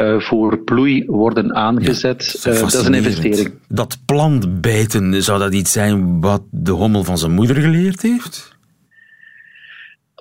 [0.00, 2.40] uh, voor bloei worden aangezet.
[2.42, 3.54] Ja, Uh, dat is een investering.
[3.68, 8.58] Dat plantbijten, zou dat iets zijn wat de hommel van zijn moeder geleerd heeft?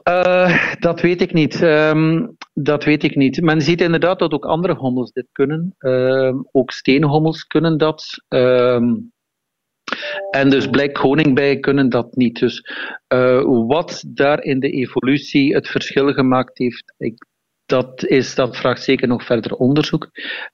[0.10, 1.62] Uh, dat weet ik niet.
[1.62, 3.42] Um, dat weet ik niet.
[3.42, 5.76] Men ziet inderdaad dat ook andere hommels dit kunnen.
[5.80, 8.24] Uh, ook steenhommels kunnen dat.
[8.28, 9.12] Um,
[10.32, 12.40] en dus blijk honingbijen kunnen dat niet.
[12.40, 12.64] Dus
[13.14, 17.26] uh, wat daar in de evolutie het verschil gemaakt heeft, ik,
[17.66, 20.10] dat, is, dat vraagt zeker nog verder onderzoek.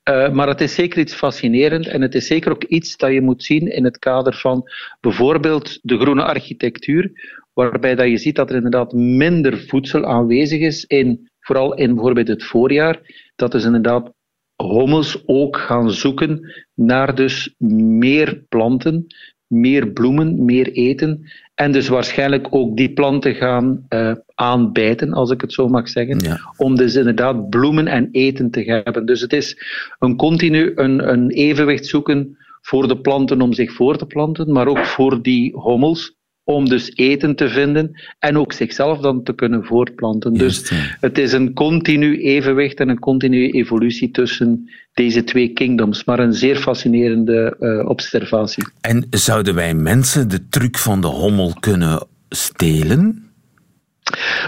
[0.10, 3.22] Uh, maar het is zeker iets fascinerend en het is zeker ook iets dat je
[3.22, 7.12] moet zien in het kader van bijvoorbeeld de groene architectuur,
[7.56, 12.28] waarbij dat je ziet dat er inderdaad minder voedsel aanwezig is, in, vooral in bijvoorbeeld
[12.28, 13.00] het voorjaar.
[13.36, 14.14] Dat is inderdaad
[14.56, 19.08] hommels ook gaan zoeken naar dus meer planten,
[19.48, 21.32] meer bloemen, meer eten.
[21.54, 26.20] En dus waarschijnlijk ook die planten gaan uh, aanbijten, als ik het zo mag zeggen.
[26.20, 26.54] Ja.
[26.58, 29.06] Om dus inderdaad bloemen en eten te hebben.
[29.06, 29.58] Dus het is
[30.00, 34.68] een continu een, een evenwicht zoeken voor de planten om zich voor te planten, maar
[34.68, 39.64] ook voor die hommels om dus eten te vinden en ook zichzelf dan te kunnen
[39.64, 40.34] voortplanten.
[40.34, 46.20] Dus het is een continu evenwicht en een continue evolutie tussen deze twee kingdoms, maar
[46.20, 48.64] een zeer fascinerende uh, observatie.
[48.82, 53.26] En zouden wij mensen de truc van de hommel kunnen stelen?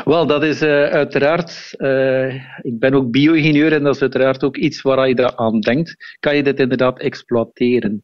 [0.06, 1.74] Wel, dat is uh, uiteraard.
[1.78, 5.60] Uh, ik ben ook bio-ingenieur en dat is uiteraard ook iets waar je daar aan
[5.60, 6.18] denkt.
[6.20, 8.04] Kan je dit inderdaad exploiteren?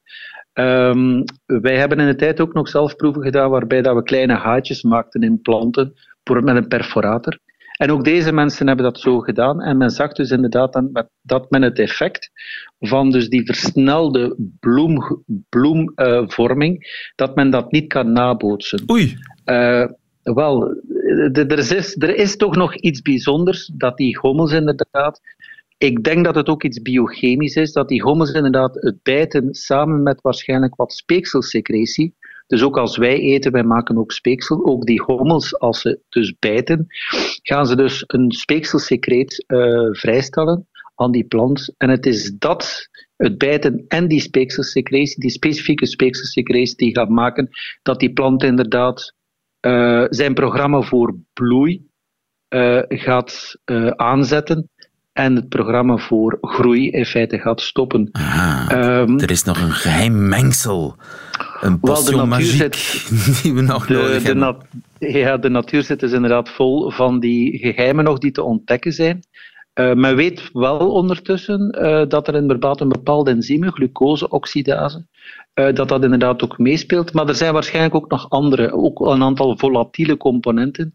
[0.53, 4.33] Um, wij hebben in de tijd ook nog zelf proeven gedaan waarbij dat we kleine
[4.33, 7.39] haatjes maakten in planten met een perforator.
[7.77, 9.61] En ook deze mensen hebben dat zo gedaan.
[9.61, 10.81] En men zag dus inderdaad
[11.21, 12.31] dat men het effect
[12.79, 18.83] van dus die versnelde bloem, bloemvorming, uh, dat men dat niet kan nabootsen.
[18.91, 19.17] Oei.
[19.45, 19.85] Uh,
[20.23, 20.75] wel,
[21.33, 25.19] er, is, er is toch nog iets bijzonders dat die hommels inderdaad.
[25.83, 30.03] Ik denk dat het ook iets biochemisch is, dat die hommels inderdaad het bijten samen
[30.03, 32.15] met waarschijnlijk wat speekselsecretie.
[32.47, 34.65] Dus ook als wij eten, wij maken ook speeksel.
[34.65, 36.85] Ook die hommels, als ze dus bijten,
[37.41, 41.73] gaan ze dus een speekselsecreet uh, vrijstellen aan die plant.
[41.77, 47.49] En het is dat, het bijten en die speekselsecretie, die specifieke speekselsecretie, die gaat maken
[47.81, 49.13] dat die plant inderdaad
[49.61, 51.87] uh, zijn programma voor bloei
[52.49, 53.57] uh, gaat
[53.95, 54.69] aanzetten
[55.13, 58.09] en het programma voor groei in feite gaat stoppen.
[58.71, 60.95] um, er is nog een geheim mengsel.
[61.61, 63.03] Een potion magiek
[63.41, 64.57] die we nog de, nodig de hebben.
[64.97, 69.19] ja, de natuur zit dus inderdaad vol van die geheimen nog die te ontdekken zijn.
[69.79, 75.05] Uh, men weet wel ondertussen uh, dat er inderdaad een bepaalde enzym, glucoseoxidase,
[75.53, 77.13] dat dat inderdaad ook meespeelt.
[77.13, 80.93] Maar er zijn waarschijnlijk ook nog andere, ook een aantal volatiele componenten.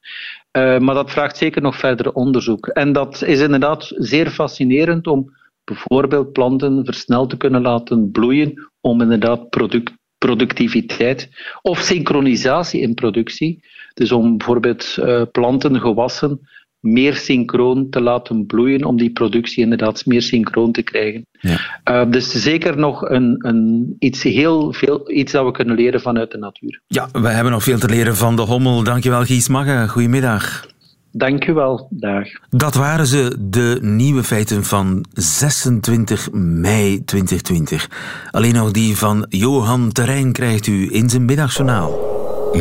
[0.53, 2.66] maar dat vraagt zeker nog verder onderzoek.
[2.66, 9.01] En dat is inderdaad zeer fascinerend om bijvoorbeeld planten versneld te kunnen laten bloeien, om
[9.01, 11.29] inderdaad product, productiviteit
[11.62, 13.64] of synchronisatie in productie.
[13.94, 14.99] Dus om bijvoorbeeld
[15.33, 16.40] planten, gewassen
[16.80, 21.26] meer synchroon te laten bloeien, om die productie inderdaad meer synchroon te krijgen.
[21.32, 21.58] Ja.
[21.90, 26.30] Uh, dus zeker nog een, een, iets heel veel, iets dat we kunnen leren vanuit
[26.30, 26.80] de natuur.
[26.86, 28.82] Ja, we hebben nog veel te leren van de hommel.
[28.82, 29.88] Dankjewel Gies Magge.
[29.88, 30.66] Goedemiddag.
[31.12, 32.28] Dank u wel, dag.
[32.50, 37.88] Dat waren ze, de nieuwe feiten van 26 mei 2020.
[38.30, 42.00] Alleen nog die van Johan Terrein krijgt u in zijn middagjournaal.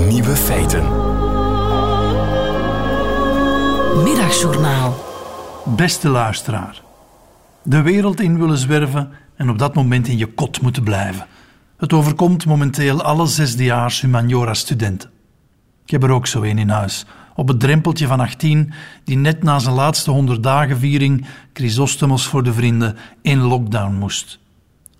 [0.09, 1.06] Nieuwe feiten.
[4.03, 4.95] Middagjournaal.
[5.65, 6.81] Beste luisteraar.
[7.63, 11.25] De wereld in willen zwerven en op dat moment in je kot moeten blijven.
[11.77, 15.09] Het overkomt momenteel alle zesdejaars humaniora-studenten.
[15.85, 17.05] Ik heb er ook zo een in huis,
[17.35, 22.43] op het drempeltje van 18, die net na zijn laatste 100 dagen viering Chrysostomos voor
[22.43, 24.39] de vrienden in lockdown moest.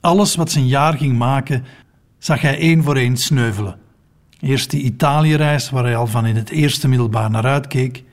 [0.02, 1.66] Alles wat zijn jaar ging maken,
[2.18, 3.78] zag hij één voor één sneuvelen.
[4.40, 8.06] Eerst die Italië-reis, waar hij al van in het eerste middelbaar naar uitkeek,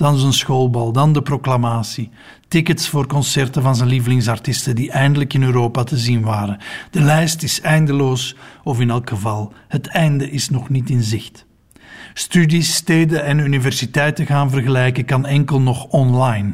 [0.00, 2.10] dan zijn schoolbal, dan de proclamatie.
[2.48, 6.58] Tickets voor concerten van zijn lievelingsartiesten die eindelijk in Europa te zien waren.
[6.90, 11.46] De lijst is eindeloos, of in elk geval, het einde is nog niet in zicht.
[12.14, 16.52] Studies, steden en universiteiten gaan vergelijken kan enkel nog online.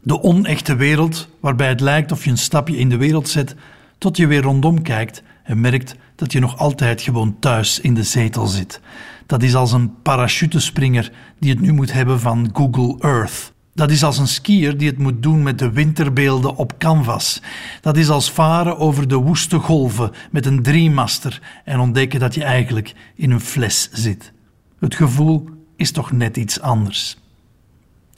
[0.00, 3.54] De onechte wereld, waarbij het lijkt of je een stapje in de wereld zet,
[3.98, 8.02] tot je weer rondom kijkt en merkt dat je nog altijd gewoon thuis in de
[8.02, 8.80] zetel zit.
[9.26, 13.52] Dat is als een parachutespringer die het nu moet hebben van Google Earth.
[13.74, 17.42] Dat is als een skier die het moet doen met de winterbeelden op canvas.
[17.80, 22.44] Dat is als varen over de woeste golven met een driemaster en ontdekken dat je
[22.44, 24.32] eigenlijk in een fles zit.
[24.78, 27.18] Het gevoel is toch net iets anders.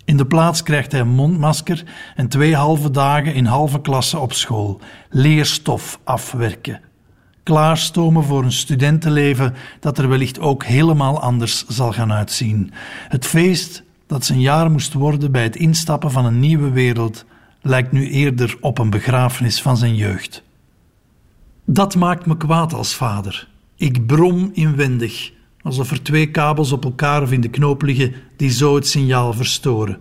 [0.04, 4.32] In de plaats krijgt hij een mondmasker en twee halve dagen in halve klasse op
[4.32, 4.80] school.
[5.10, 6.80] Leerstof afwerken
[7.46, 12.72] klaarstomen voor een studentenleven dat er wellicht ook helemaal anders zal gaan uitzien.
[13.08, 17.24] Het feest dat zijn jaar moest worden bij het instappen van een nieuwe wereld
[17.60, 20.42] lijkt nu eerder op een begrafenis van zijn jeugd.
[21.64, 23.48] Dat maakt me kwaad als vader.
[23.76, 28.50] Ik brom inwendig, alsof er twee kabels op elkaar of in de knoop liggen die
[28.50, 29.98] zo het signaal verstoren.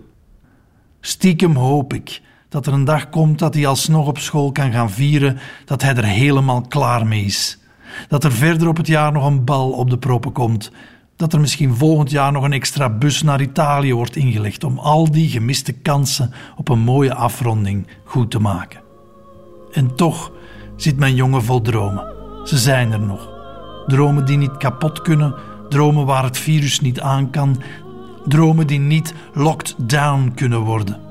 [1.01, 2.21] Stiekem hoop ik
[2.55, 5.95] dat er een dag komt dat hij alsnog op school kan gaan vieren dat hij
[5.95, 7.57] er helemaal klaar mee is.
[8.07, 10.71] Dat er verder op het jaar nog een bal op de proppen komt.
[11.15, 15.11] Dat er misschien volgend jaar nog een extra bus naar Italië wordt ingelegd om al
[15.11, 18.81] die gemiste kansen op een mooie afronding goed te maken.
[19.71, 20.31] En toch
[20.75, 22.13] zit mijn jongen vol dromen.
[22.43, 23.29] Ze zijn er nog.
[23.87, 25.35] Dromen die niet kapot kunnen,
[25.69, 27.61] dromen waar het virus niet aan kan,
[28.25, 31.04] dromen die niet locked down kunnen worden.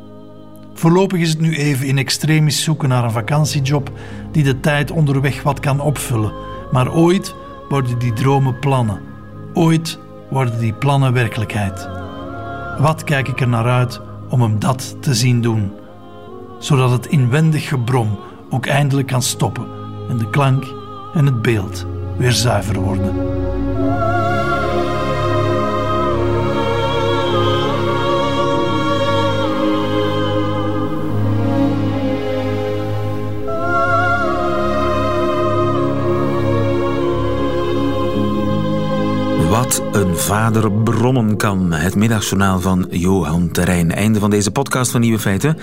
[0.75, 3.91] Voorlopig is het nu even in extremis zoeken naar een vakantiejob
[4.33, 6.33] die de tijd onderweg wat kan opvullen.
[6.73, 7.35] Maar ooit
[7.69, 9.01] worden die dromen plannen.
[9.53, 9.99] Ooit
[10.31, 11.89] worden die plannen werkelijkheid.
[12.79, 15.73] Wat kijk ik er naar uit om hem dat te zien doen?
[16.59, 18.19] Zodat het inwendig gebrom
[18.51, 19.67] ook eindelijk kan stoppen
[20.09, 20.65] en de klank
[21.15, 23.15] en het beeld weer zuiver worden.
[40.13, 41.73] Vader brommen kan.
[41.73, 43.93] Het middagjournaal van Johan Terrein.
[43.93, 45.59] Einde van deze podcast van Nieuwe Feiten.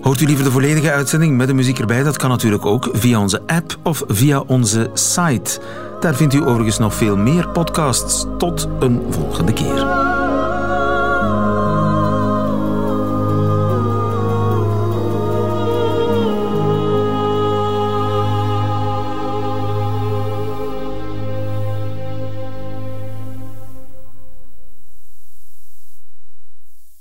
[0.00, 2.02] Hoort u liever de volledige uitzending met de muziek erbij?
[2.02, 5.60] Dat kan natuurlijk ook via onze app of via onze site.
[6.00, 8.26] Daar vindt u overigens nog veel meer podcasts.
[8.38, 10.05] Tot een volgende keer.